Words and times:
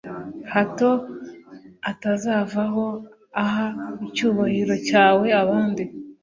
hato 0.53 0.89
atazavaho 1.91 2.85
aha 3.43 3.67
icyubahiro 4.07 4.75
cyawe 4.87 5.27
abandi 5.41 5.83